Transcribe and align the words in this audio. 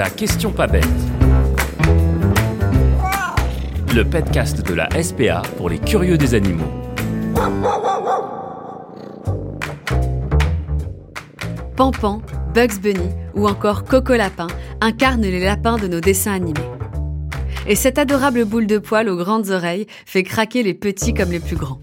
La 0.00 0.08
question 0.08 0.50
pas 0.50 0.66
bête. 0.66 0.88
Le 3.94 4.02
podcast 4.02 4.66
de 4.66 4.72
la 4.72 4.88
SPA 5.02 5.42
pour 5.58 5.68
les 5.68 5.78
curieux 5.78 6.16
des 6.16 6.32
animaux. 6.32 6.64
Pampan, 11.76 12.22
Bugs 12.54 12.80
Bunny 12.80 13.10
ou 13.34 13.46
encore 13.46 13.84
Coco 13.84 14.14
Lapin 14.14 14.46
incarnent 14.80 15.20
les 15.20 15.44
lapins 15.44 15.76
de 15.76 15.86
nos 15.86 16.00
dessins 16.00 16.32
animés. 16.32 16.60
Et 17.66 17.74
cette 17.74 17.98
adorable 17.98 18.46
boule 18.46 18.66
de 18.66 18.78
poils 18.78 19.10
aux 19.10 19.18
grandes 19.18 19.50
oreilles 19.50 19.86
fait 20.06 20.22
craquer 20.22 20.62
les 20.62 20.72
petits 20.72 21.12
comme 21.12 21.30
les 21.30 21.40
plus 21.40 21.56
grands. 21.56 21.82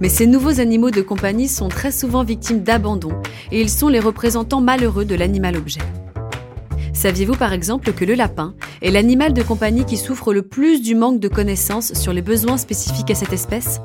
Mais 0.00 0.08
ces 0.08 0.26
nouveaux 0.26 0.58
animaux 0.58 0.90
de 0.90 1.00
compagnie 1.00 1.46
sont 1.46 1.68
très 1.68 1.92
souvent 1.92 2.24
victimes 2.24 2.64
d'abandon 2.64 3.12
et 3.52 3.60
ils 3.60 3.70
sont 3.70 3.86
les 3.86 4.00
représentants 4.00 4.60
malheureux 4.60 5.04
de 5.04 5.14
l'animal 5.14 5.56
objet. 5.56 5.82
Saviez-vous 6.96 7.36
par 7.36 7.52
exemple 7.52 7.92
que 7.92 8.06
le 8.06 8.14
lapin 8.14 8.54
est 8.80 8.90
l'animal 8.90 9.34
de 9.34 9.42
compagnie 9.42 9.84
qui 9.84 9.98
souffre 9.98 10.32
le 10.32 10.40
plus 10.40 10.80
du 10.80 10.94
manque 10.94 11.20
de 11.20 11.28
connaissances 11.28 11.92
sur 11.92 12.14
les 12.14 12.22
besoins 12.22 12.56
spécifiques 12.56 13.10
à 13.10 13.14
cette 13.14 13.34
espèce? 13.34 13.82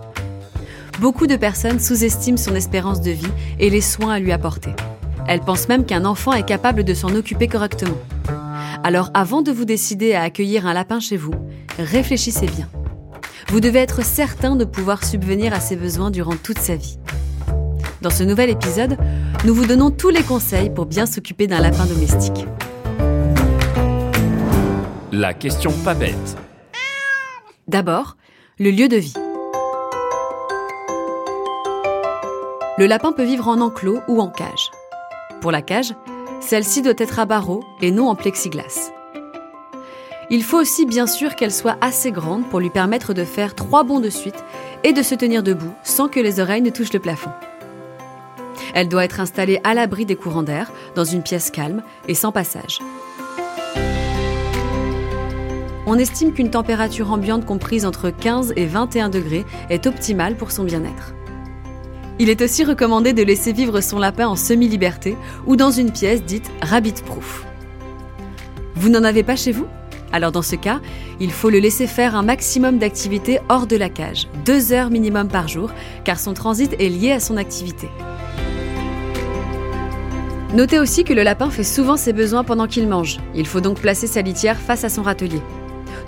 Beaucoup 1.02 1.28
de 1.28 1.36
personnes 1.36 1.82
sous-estiment 1.82 2.38
son 2.38 2.56
espérance 2.56 3.02
de 3.02 3.12
vie 3.12 3.32
et 3.60 3.70
les 3.70 3.82
soins 3.82 4.14
à 4.14 4.20
lui 4.20 4.32
apporter. 4.32 4.72
Elles 5.28 5.42
pensent 5.42 5.68
même 5.68 5.86
qu'un 5.86 6.06
enfant 6.06 6.32
est 6.32 6.46
capable 6.46 6.86
de 6.86 6.94
s'en 6.94 7.14
occuper 7.14 7.50
correctement. 7.50 7.98
Alors 8.82 9.12
avant 9.14 9.42
de 9.42 9.52
vous 9.52 9.66
décider 9.66 10.14
à 10.14 10.22
accueillir 10.22 10.66
un 10.66 10.74
lapin 10.74 11.02
chez 11.02 11.18
vous, 11.18 11.34
réfléchissez 11.78 12.46
bien. 12.46 12.70
Vous 13.50 13.60
devez 13.60 13.80
être 13.80 14.06
certain 14.06 14.56
de 14.56 14.64
pouvoir 14.64 15.04
subvenir 15.04 15.54
à 15.54 15.60
ses 15.60 15.76
besoins 15.76 16.12
durant 16.12 16.38
toute 16.42 16.60
sa 16.60 16.78
vie. 16.78 16.98
Dans 18.02 18.10
ce 18.10 18.24
nouvel 18.24 18.50
épisode, 18.50 18.98
nous 19.44 19.54
vous 19.54 19.66
donnons 19.66 19.92
tous 19.92 20.10
les 20.10 20.24
conseils 20.24 20.70
pour 20.70 20.86
bien 20.86 21.06
s'occuper 21.06 21.48
d'un 21.48 21.60
lapin 21.60 21.86
domestique. 21.86 22.46
La 25.14 25.34
question 25.34 25.74
pas 25.84 25.94
bête. 25.94 26.38
D'abord, 27.68 28.16
le 28.58 28.72
lieu 28.72 28.88
de 28.88 28.96
vie. 28.96 29.14
Le 32.78 32.86
lapin 32.86 33.12
peut 33.12 33.26
vivre 33.26 33.50
en 33.50 33.60
enclos 33.60 34.00
ou 34.08 34.22
en 34.22 34.30
cage. 34.30 34.72
Pour 35.42 35.52
la 35.52 35.62
cage, 35.62 35.94
celle-ci 36.40 36.82
doit 36.82 36.94
être 36.98 37.20
à 37.20 37.26
barreaux 37.26 37.62
et 37.82 37.92
non 37.92 38.08
en 38.08 38.16
plexiglas. 38.16 38.94
Il 40.30 40.44
faut 40.44 40.62
aussi 40.62 40.86
bien 40.86 41.08
sûr 41.08 41.36
qu'elle 41.36 41.52
soit 41.52 41.78
assez 41.82 42.14
grande 42.14 42.48
pour 42.48 42.62
lui 42.62 42.70
permettre 42.70 43.14
de 43.14 43.26
faire 43.26 43.54
trois 43.54 43.84
bonds 43.84 44.00
de 44.00 44.10
suite 44.10 44.46
et 44.86 44.94
de 44.94 45.02
se 45.02 45.16
tenir 45.16 45.44
debout 45.44 45.74
sans 45.84 46.08
que 46.08 46.22
les 46.22 46.40
oreilles 46.40 46.62
ne 46.62 46.70
touchent 46.70 46.94
le 46.94 47.00
plafond. 47.00 47.32
Elle 48.74 48.88
doit 48.88 49.04
être 49.04 49.20
installée 49.20 49.60
à 49.66 49.74
l'abri 49.74 50.06
des 50.06 50.16
courants 50.16 50.44
d'air, 50.44 50.72
dans 50.96 51.04
une 51.04 51.22
pièce 51.22 51.52
calme 51.52 51.84
et 52.08 52.16
sans 52.16 52.32
passage. 52.32 52.80
On 55.94 55.98
estime 55.98 56.32
qu'une 56.32 56.50
température 56.50 57.12
ambiante 57.12 57.46
comprise 57.46 57.86
entre 57.86 58.12
15 58.12 58.54
et 58.56 58.66
21 58.66 59.10
degrés 59.10 59.44
est 59.70 59.88
optimale 59.88 60.38
pour 60.38 60.52
son 60.52 60.64
bien-être. 60.64 61.14
Il 62.18 62.30
est 62.30 62.42
aussi 62.42 62.64
recommandé 62.64 63.12
de 63.12 63.22
laisser 63.22 63.52
vivre 63.52 63.82
son 63.82 64.00
lapin 64.00 64.26
en 64.26 64.38
semi-liberté 64.38 65.18
ou 65.46 65.58
dans 65.58 65.70
une 65.70 65.92
pièce 65.92 66.24
dite 66.24 66.50
rabbit-proof. 66.62 67.46
Vous 68.76 68.88
n'en 68.88 69.04
avez 69.04 69.24
pas 69.24 69.36
chez 69.36 69.52
vous? 69.52 69.66
Alors 70.14 70.32
dans 70.32 70.42
ce 70.42 70.56
cas, 70.56 70.80
il 71.20 71.30
faut 71.30 71.50
le 71.50 71.60
laisser 71.60 71.88
faire 71.88 72.16
un 72.16 72.24
maximum 72.24 72.78
d'activité 72.78 73.40
hors 73.50 73.68
de 73.68 73.76
la 73.76 73.90
cage, 73.90 74.30
deux 74.46 74.72
heures 74.72 74.92
minimum 74.92 75.28
par 75.28 75.50
jour, 75.50 75.72
car 76.06 76.22
son 76.22 76.34
transit 76.34 76.74
est 76.80 76.88
lié 76.88 77.12
à 77.12 77.20
son 77.20 77.36
activité. 77.36 77.90
Notez 80.54 80.80
aussi 80.80 81.04
que 81.04 81.12
le 81.12 81.24
lapin 81.24 81.50
fait 81.50 81.66
souvent 81.66 81.98
ses 81.98 82.14
besoins 82.14 82.46
pendant 82.46 82.68
qu'il 82.68 82.88
mange. 82.88 83.18
Il 83.36 83.46
faut 83.46 83.60
donc 83.60 83.82
placer 83.82 84.08
sa 84.08 84.22
litière 84.22 84.58
face 84.58 84.86
à 84.86 84.90
son 84.90 85.02
râtelier. 85.02 85.42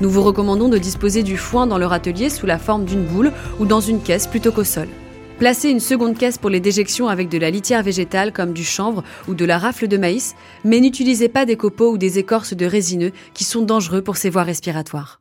Nous 0.02 0.10
vous 0.10 0.24
recommandons 0.24 0.70
de 0.70 0.78
disposer 0.78 1.24
du 1.24 1.38
foin 1.38 1.68
dans 1.68 1.78
le 1.78 1.86
râtelier 1.86 2.30
sous 2.30 2.46
la 2.46 2.58
forme 2.58 2.86
d'une 2.86 3.04
boule 3.04 3.31
ou 3.59 3.66
dans 3.66 3.81
une 3.81 4.02
caisse 4.02 4.28
plutôt 4.28 4.52
qu'au 4.52 4.64
sol. 4.64 4.88
Placez 5.40 5.70
une 5.70 5.80
seconde 5.80 6.18
caisse 6.18 6.38
pour 6.38 6.50
les 6.50 6.59
déjections 6.59 7.08
avec 7.08 7.28
de 7.28 7.38
la 7.38 7.50
litière 7.50 7.84
végétale 7.84 8.32
comme 8.32 8.53
du 8.53 8.64
chanvre 8.64 9.03
ou 9.28 9.34
de 9.34 9.46
la 9.46 9.58
rafle 9.58 9.88
de 9.88 9.98
maïs, 9.98 10.36
mais 10.64 10.80
n'utilisez 10.80 11.28
pas 11.28 11.46
des 11.46 11.58
copeaux 11.58 11.92
ou 11.92 11.98
des 11.98 12.20
écorces 12.20 12.53
de 12.53 12.66
résineux 12.66 13.12
qui 13.34 13.44
sont 13.44 13.64
dangereux 13.64 14.02
pour 14.02 14.18
ses 14.18 14.30
voies 14.30 14.44
respiratoires. 14.44 15.20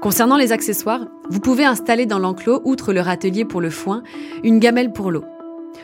Concernant 0.00 0.36
les 0.36 0.52
accessoires, 0.52 1.06
vous 1.30 1.40
pouvez 1.40 1.64
installer 1.64 2.06
dans 2.06 2.20
l'enclos, 2.20 2.60
outre 2.64 2.92
le 2.92 3.00
râtelier 3.00 3.44
pour 3.44 3.60
le 3.60 3.70
foin, 3.70 4.04
une 4.44 4.60
gamelle 4.60 4.92
pour 4.92 5.10
l'eau. 5.10 5.24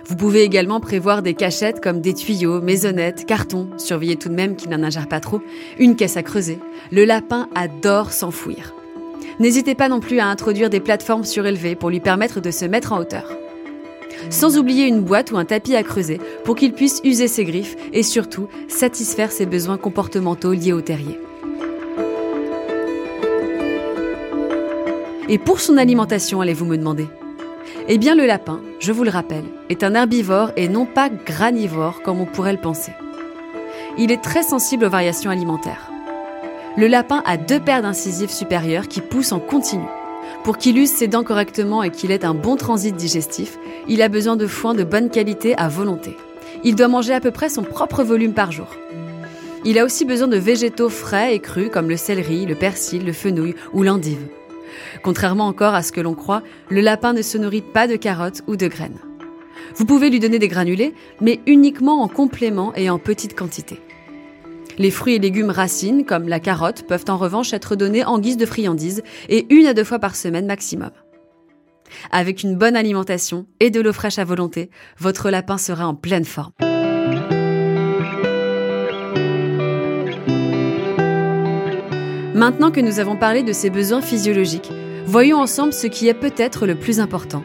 Vous 0.06 0.16
pouvez 0.16 0.42
également 0.42 0.80
prévoir 0.80 1.22
des 1.22 1.34
cachettes 1.34 1.80
comme 1.80 2.00
des 2.00 2.14
tuyaux, 2.14 2.60
maisonnettes, 2.60 3.24
cartons, 3.26 3.68
surveillez 3.76 4.16
tout 4.16 4.28
de 4.28 4.34
même 4.34 4.56
qu'il 4.56 4.70
n'en 4.70 4.82
ingère 4.82 5.08
pas 5.08 5.20
trop, 5.20 5.40
une 5.78 5.96
caisse 5.96 6.16
à 6.16 6.22
creuser. 6.22 6.58
Le 6.90 7.04
lapin 7.04 7.48
adore 7.54 8.12
s'enfouir. 8.12 8.74
N'hésitez 9.38 9.74
pas 9.74 9.88
non 9.88 10.00
plus 10.00 10.18
à 10.18 10.26
introduire 10.26 10.70
des 10.70 10.80
plateformes 10.80 11.24
surélevées 11.24 11.74
pour 11.74 11.90
lui 11.90 12.00
permettre 12.00 12.40
de 12.40 12.50
se 12.50 12.64
mettre 12.64 12.92
en 12.92 12.98
hauteur. 12.98 13.32
Sans 14.30 14.58
oublier 14.58 14.86
une 14.86 15.00
boîte 15.00 15.32
ou 15.32 15.36
un 15.36 15.44
tapis 15.44 15.74
à 15.74 15.82
creuser 15.82 16.20
pour 16.44 16.54
qu'il 16.54 16.72
puisse 16.72 17.00
user 17.04 17.28
ses 17.28 17.44
griffes 17.44 17.76
et 17.92 18.02
surtout 18.02 18.48
satisfaire 18.68 19.32
ses 19.32 19.46
besoins 19.46 19.78
comportementaux 19.78 20.52
liés 20.52 20.72
au 20.72 20.80
terrier. 20.80 21.18
Et 25.28 25.38
pour 25.38 25.60
son 25.60 25.76
alimentation, 25.76 26.40
allez-vous 26.40 26.66
me 26.66 26.76
demander? 26.76 27.06
Eh 27.88 27.98
bien 27.98 28.14
le 28.14 28.26
lapin, 28.26 28.60
je 28.80 28.92
vous 28.92 29.04
le 29.04 29.10
rappelle, 29.10 29.44
est 29.68 29.82
un 29.82 29.94
herbivore 29.94 30.52
et 30.56 30.68
non 30.68 30.86
pas 30.86 31.08
granivore 31.08 32.02
comme 32.02 32.20
on 32.20 32.26
pourrait 32.26 32.52
le 32.52 32.60
penser. 32.60 32.92
Il 33.98 34.10
est 34.12 34.22
très 34.22 34.42
sensible 34.42 34.84
aux 34.84 34.90
variations 34.90 35.30
alimentaires 35.30 35.92
le 36.76 36.86
lapin 36.86 37.22
a 37.26 37.36
deux 37.36 37.60
paires 37.60 37.82
d'incisives 37.82 38.30
supérieures 38.30 38.88
qui 38.88 39.00
poussent 39.00 39.32
en 39.32 39.40
continu. 39.40 39.84
Pour 40.44 40.58
qu'il 40.58 40.78
use 40.78 40.90
ses 40.90 41.06
dents 41.06 41.22
correctement 41.22 41.82
et 41.82 41.90
qu'il 41.90 42.10
ait 42.10 42.24
un 42.24 42.34
bon 42.34 42.56
transit 42.56 42.96
digestif, 42.96 43.58
il 43.88 44.02
a 44.02 44.08
besoin 44.08 44.36
de 44.36 44.46
foin 44.46 44.74
de 44.74 44.84
bonne 44.84 45.10
qualité 45.10 45.54
à 45.56 45.68
volonté. 45.68 46.16
Il 46.64 46.74
doit 46.74 46.88
manger 46.88 47.12
à 47.12 47.20
peu 47.20 47.30
près 47.30 47.48
son 47.48 47.62
propre 47.62 48.02
volume 48.02 48.32
par 48.32 48.52
jour. 48.52 48.68
Il 49.64 49.78
a 49.78 49.84
aussi 49.84 50.04
besoin 50.04 50.28
de 50.28 50.36
végétaux 50.36 50.88
frais 50.88 51.34
et 51.34 51.38
crus 51.38 51.70
comme 51.70 51.88
le 51.88 51.96
céleri, 51.96 52.46
le 52.46 52.54
persil, 52.54 53.04
le 53.04 53.12
fenouil 53.12 53.54
ou 53.72 53.82
l'endive. 53.82 54.26
Contrairement 55.02 55.46
encore 55.46 55.74
à 55.74 55.82
ce 55.82 55.92
que 55.92 56.00
l'on 56.00 56.14
croit, 56.14 56.42
le 56.68 56.80
lapin 56.80 57.12
ne 57.12 57.22
se 57.22 57.38
nourrit 57.38 57.62
pas 57.62 57.86
de 57.86 57.96
carottes 57.96 58.42
ou 58.46 58.56
de 58.56 58.68
graines. 58.68 58.98
Vous 59.76 59.86
pouvez 59.86 60.10
lui 60.10 60.20
donner 60.20 60.38
des 60.38 60.48
granulés, 60.48 60.94
mais 61.20 61.40
uniquement 61.46 62.02
en 62.02 62.08
complément 62.08 62.74
et 62.74 62.90
en 62.90 62.98
petite 62.98 63.36
quantité. 63.36 63.80
Les 64.78 64.90
fruits 64.90 65.14
et 65.14 65.18
légumes 65.18 65.50
racines, 65.50 66.04
comme 66.04 66.28
la 66.28 66.40
carotte, 66.40 66.86
peuvent 66.86 67.04
en 67.08 67.16
revanche 67.16 67.52
être 67.52 67.76
donnés 67.76 68.04
en 68.04 68.18
guise 68.18 68.36
de 68.36 68.46
friandises 68.46 69.02
et 69.28 69.46
une 69.54 69.66
à 69.66 69.74
deux 69.74 69.84
fois 69.84 69.98
par 69.98 70.16
semaine 70.16 70.46
maximum. 70.46 70.90
Avec 72.10 72.42
une 72.42 72.56
bonne 72.56 72.76
alimentation 72.76 73.46
et 73.60 73.70
de 73.70 73.80
l'eau 73.80 73.92
fraîche 73.92 74.18
à 74.18 74.24
volonté, 74.24 74.70
votre 74.98 75.30
lapin 75.30 75.58
sera 75.58 75.86
en 75.86 75.94
pleine 75.94 76.24
forme. 76.24 76.52
Maintenant 82.34 82.70
que 82.70 82.80
nous 82.80 82.98
avons 82.98 83.16
parlé 83.16 83.42
de 83.42 83.52
ses 83.52 83.68
besoins 83.68 84.00
physiologiques, 84.00 84.70
voyons 85.04 85.38
ensemble 85.38 85.74
ce 85.74 85.86
qui 85.86 86.08
est 86.08 86.14
peut-être 86.14 86.66
le 86.66 86.74
plus 86.74 86.98
important. 86.98 87.44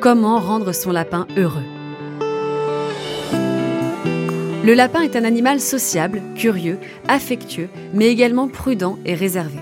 Comment 0.00 0.40
rendre 0.40 0.72
son 0.72 0.90
lapin 0.90 1.26
heureux? 1.36 1.62
Le 4.64 4.72
lapin 4.72 5.02
est 5.02 5.16
un 5.16 5.24
animal 5.24 5.60
sociable, 5.60 6.22
curieux, 6.34 6.78
affectueux, 7.08 7.68
mais 7.92 8.08
également 8.08 8.48
prudent 8.48 8.98
et 9.04 9.14
réservé. 9.14 9.58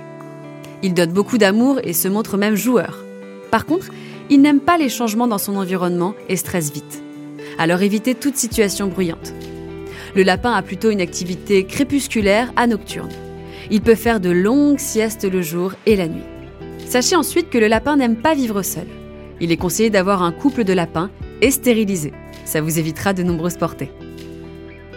Il 0.84 0.94
donne 0.94 1.12
beaucoup 1.12 1.36
d'amour 1.36 1.80
et 1.82 1.92
se 1.92 2.06
montre 2.06 2.36
même 2.36 2.54
joueur. 2.54 3.04
Par 3.50 3.66
contre, 3.66 3.88
il 4.28 4.40
n'aime 4.40 4.60
pas 4.60 4.78
les 4.78 4.88
changements 4.88 5.26
dans 5.26 5.38
son 5.38 5.56
environnement 5.56 6.14
et 6.28 6.36
stresse 6.36 6.70
vite. 6.70 7.02
Alors 7.58 7.82
évitez 7.82 8.14
toute 8.14 8.36
situation 8.36 8.86
bruyante. 8.86 9.32
Le 10.14 10.22
lapin 10.22 10.52
a 10.52 10.62
plutôt 10.62 10.90
une 10.90 11.00
activité 11.00 11.64
crépusculaire 11.64 12.52
à 12.54 12.68
nocturne. 12.68 13.10
Il 13.70 13.82
peut 13.82 13.94
faire 13.94 14.20
de 14.20 14.30
longues 14.30 14.78
siestes 14.78 15.24
le 15.24 15.42
jour 15.42 15.74
et 15.86 15.96
la 15.96 16.08
nuit. 16.08 16.24
Sachez 16.86 17.16
ensuite 17.16 17.50
que 17.50 17.58
le 17.58 17.68
lapin 17.68 17.96
n'aime 17.96 18.16
pas 18.16 18.34
vivre 18.34 18.62
seul. 18.62 18.86
Il 19.40 19.52
est 19.52 19.56
conseillé 19.56 19.90
d'avoir 19.90 20.22
un 20.22 20.32
couple 20.32 20.64
de 20.64 20.72
lapins 20.72 21.10
et 21.40 21.50
stérilisé. 21.50 22.12
Ça 22.44 22.60
vous 22.60 22.78
évitera 22.78 23.12
de 23.12 23.22
nombreuses 23.22 23.56
portées. 23.56 23.90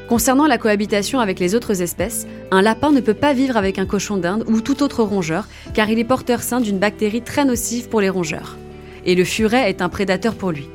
Concernant 0.09 0.47
la 0.47 0.57
cohabitation 0.57 1.19
avec 1.19 1.39
les 1.39 1.55
autres 1.55 1.81
espèces, 1.81 2.27
un 2.51 2.61
lapin 2.61 2.91
ne 2.91 2.99
peut 2.99 3.13
pas 3.13 3.33
vivre 3.33 3.57
avec 3.57 3.79
un 3.79 3.85
cochon 3.85 4.17
d'Inde 4.17 4.43
ou 4.47 4.59
tout 4.59 4.83
autre 4.83 5.03
rongeur 5.03 5.47
car 5.73 5.89
il 5.89 5.97
est 5.97 6.03
porteur 6.03 6.41
sain 6.41 6.61
d'une 6.61 6.77
bactérie 6.77 7.21
très 7.21 7.45
nocive 7.45 7.89
pour 7.89 8.01
les 8.01 8.09
rongeurs. 8.09 8.57
Et 9.05 9.15
le 9.15 9.23
furet 9.23 9.69
est 9.69 9.81
un 9.81 9.89
prédateur 9.89 10.35
pour 10.35 10.51
lui. 10.51 10.67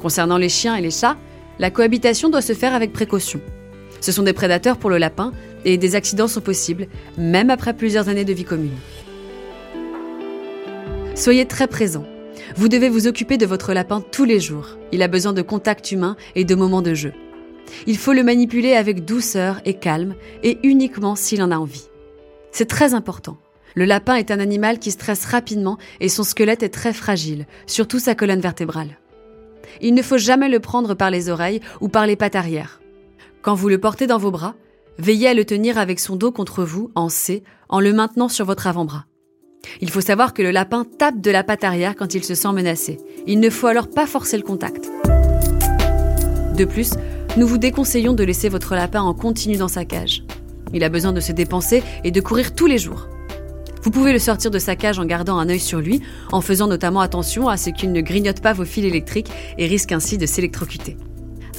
Concernant 0.00 0.38
les 0.38 0.48
chiens 0.48 0.76
et 0.76 0.82
les 0.82 0.90
chats, 0.90 1.16
la 1.58 1.70
cohabitation 1.70 2.30
doit 2.30 2.42
se 2.42 2.52
faire 2.52 2.74
avec 2.74 2.92
précaution. 2.92 3.40
Ce 4.00 4.12
sont 4.12 4.22
des 4.22 4.32
prédateurs 4.32 4.76
pour 4.76 4.90
le 4.90 4.98
lapin 4.98 5.32
et 5.64 5.76
des 5.76 5.94
accidents 5.94 6.28
sont 6.28 6.40
possibles, 6.40 6.86
même 7.16 7.50
après 7.50 7.74
plusieurs 7.74 8.08
années 8.08 8.24
de 8.24 8.32
vie 8.32 8.44
commune. 8.44 8.76
Soyez 11.14 11.46
très 11.46 11.66
présent. 11.66 12.06
Vous 12.56 12.68
devez 12.68 12.88
vous 12.88 13.06
occuper 13.06 13.36
de 13.36 13.46
votre 13.46 13.72
lapin 13.72 14.00
tous 14.00 14.24
les 14.24 14.40
jours. 14.40 14.78
Il 14.92 15.02
a 15.02 15.08
besoin 15.08 15.32
de 15.32 15.42
contact 15.42 15.90
humain 15.90 16.16
et 16.34 16.44
de 16.44 16.54
moments 16.54 16.82
de 16.82 16.94
jeu. 16.94 17.12
Il 17.86 17.98
faut 17.98 18.12
le 18.12 18.22
manipuler 18.22 18.74
avec 18.74 19.04
douceur 19.04 19.60
et 19.64 19.74
calme, 19.74 20.14
et 20.42 20.58
uniquement 20.62 21.16
s'il 21.16 21.42
en 21.42 21.50
a 21.50 21.58
envie. 21.58 21.88
C'est 22.52 22.68
très 22.68 22.94
important. 22.94 23.36
Le 23.74 23.84
lapin 23.84 24.14
est 24.14 24.30
un 24.30 24.40
animal 24.40 24.78
qui 24.78 24.90
stresse 24.90 25.24
rapidement 25.26 25.78
et 26.00 26.08
son 26.08 26.24
squelette 26.24 26.62
est 26.62 26.68
très 26.70 26.92
fragile, 26.92 27.46
surtout 27.66 27.98
sa 27.98 28.14
colonne 28.14 28.40
vertébrale. 28.40 28.98
Il 29.80 29.94
ne 29.94 30.02
faut 30.02 30.18
jamais 30.18 30.48
le 30.48 30.60
prendre 30.60 30.94
par 30.94 31.10
les 31.10 31.28
oreilles 31.28 31.60
ou 31.80 31.88
par 31.88 32.06
les 32.06 32.16
pattes 32.16 32.36
arrière. 32.36 32.80
Quand 33.42 33.54
vous 33.54 33.68
le 33.68 33.78
portez 33.78 34.06
dans 34.06 34.18
vos 34.18 34.32
bras, 34.32 34.54
veillez 34.98 35.28
à 35.28 35.34
le 35.34 35.44
tenir 35.44 35.78
avec 35.78 36.00
son 36.00 36.16
dos 36.16 36.32
contre 36.32 36.64
vous, 36.64 36.90
en 36.96 37.08
C, 37.08 37.44
en 37.68 37.78
le 37.78 37.92
maintenant 37.92 38.28
sur 38.28 38.44
votre 38.44 38.66
avant-bras. 38.66 39.06
Il 39.80 39.90
faut 39.90 40.00
savoir 40.00 40.34
que 40.34 40.42
le 40.42 40.50
lapin 40.50 40.84
tape 40.84 41.20
de 41.20 41.30
la 41.30 41.44
patte 41.44 41.62
arrière 41.62 41.94
quand 41.94 42.14
il 42.14 42.24
se 42.24 42.34
sent 42.34 42.52
menacé. 42.52 42.98
Il 43.26 43.38
ne 43.38 43.50
faut 43.50 43.68
alors 43.68 43.88
pas 43.88 44.06
forcer 44.06 44.36
le 44.36 44.42
contact. 44.42 44.90
De 46.56 46.64
plus, 46.64 46.94
nous 47.36 47.46
vous 47.46 47.58
déconseillons 47.58 48.14
de 48.14 48.24
laisser 48.24 48.48
votre 48.48 48.74
lapin 48.74 49.02
en 49.02 49.14
continu 49.14 49.56
dans 49.56 49.68
sa 49.68 49.84
cage. 49.84 50.24
Il 50.74 50.82
a 50.82 50.88
besoin 50.88 51.12
de 51.12 51.20
se 51.20 51.32
dépenser 51.32 51.82
et 52.02 52.10
de 52.10 52.20
courir 52.20 52.54
tous 52.54 52.66
les 52.66 52.78
jours. 52.78 53.08
Vous 53.82 53.92
pouvez 53.92 54.12
le 54.12 54.18
sortir 54.18 54.50
de 54.50 54.58
sa 54.58 54.74
cage 54.74 54.98
en 54.98 55.04
gardant 55.04 55.38
un 55.38 55.48
œil 55.48 55.60
sur 55.60 55.80
lui, 55.80 56.02
en 56.32 56.40
faisant 56.40 56.66
notamment 56.66 57.00
attention 57.00 57.48
à 57.48 57.56
ce 57.56 57.70
qu'il 57.70 57.92
ne 57.92 58.00
grignote 58.00 58.40
pas 58.40 58.52
vos 58.52 58.64
fils 58.64 58.84
électriques 58.84 59.30
et 59.56 59.66
risque 59.66 59.92
ainsi 59.92 60.18
de 60.18 60.26
s'électrocuter. 60.26 60.96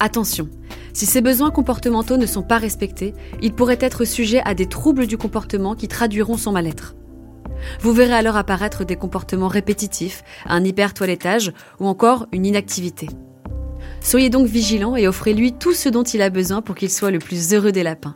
Attention, 0.02 0.50
si 0.94 1.06
ses 1.06 1.22
besoins 1.22 1.52
comportementaux 1.52 2.18
ne 2.18 2.26
sont 2.26 2.44
pas 2.44 2.58
respectés, 2.58 3.14
il 3.42 3.54
pourrait 3.54 3.78
être 3.82 4.06
sujet 4.06 4.42
à 4.46 4.54
des 4.54 4.68
troubles 4.68 5.08
du 5.08 5.18
comportement 5.18 5.76
qui 5.76 5.88
traduiront 5.88 6.38
son 6.38 6.52
mal-être. 6.52 6.96
Vous 7.82 7.94
verrez 7.94 8.14
alors 8.14 8.38
apparaître 8.38 8.86
des 8.86 8.96
comportements 8.96 9.48
répétitifs, 9.48 10.24
un 10.46 10.64
hyper-toilettage 10.64 11.52
ou 11.80 11.88
encore 11.88 12.28
une 12.32 12.46
inactivité. 12.46 13.08
Soyez 14.02 14.30
donc 14.30 14.48
vigilant 14.48 14.96
et 14.96 15.08
offrez-lui 15.08 15.54
tout 15.54 15.74
ce 15.74 15.90
dont 15.90 16.04
il 16.04 16.22
a 16.22 16.30
besoin 16.30 16.62
pour 16.62 16.76
qu'il 16.76 16.90
soit 16.90 17.12
le 17.12 17.20
plus 17.20 17.54
heureux 17.54 17.72
des 17.72 17.84
lapins. 17.84 18.16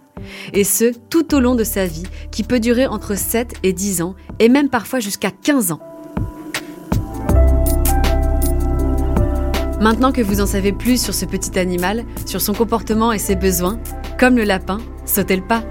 Et 0.54 0.64
ce, 0.64 0.94
tout 1.10 1.36
au 1.36 1.40
long 1.40 1.56
de 1.56 1.64
sa 1.64 1.86
vie, 1.86 2.06
qui 2.32 2.44
peut 2.44 2.60
durer 2.60 2.88
entre 2.88 3.18
7 3.18 3.56
et 3.64 3.74
10 3.74 4.02
ans, 4.02 4.16
et 4.40 4.48
même 4.48 4.70
parfois 4.70 5.00
jusqu'à 5.00 5.32
15 5.32 5.74
ans. 5.74 5.82
Maintenant 9.84 10.14
que 10.14 10.22
vous 10.22 10.40
en 10.40 10.46
savez 10.46 10.72
plus 10.72 11.04
sur 11.04 11.14
ce 11.14 11.26
petit 11.26 11.60
animal, 11.60 12.06
sur 12.26 12.40
son 12.40 12.54
comportement 12.54 13.12
et 13.12 13.20
ses 13.20 13.36
besoins, 13.36 13.78
comme 14.18 14.38
le 14.38 14.46
lapin, 14.46 14.78
sautez 15.06 15.36
le 15.36 15.46
pas 15.46 15.62